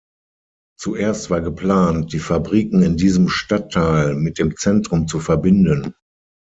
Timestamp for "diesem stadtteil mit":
2.97-4.39